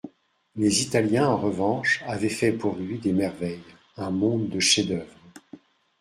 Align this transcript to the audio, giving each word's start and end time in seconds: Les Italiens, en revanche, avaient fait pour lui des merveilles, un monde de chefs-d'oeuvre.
Les 0.55 0.81
Italiens, 0.81 1.27
en 1.27 1.37
revanche, 1.37 2.03
avaient 2.07 2.27
fait 2.27 2.51
pour 2.51 2.75
lui 2.75 2.97
des 2.97 3.13
merveilles, 3.13 3.59
un 3.97 4.09
monde 4.09 4.49
de 4.49 4.59
chefs-d'oeuvre. 4.59 5.13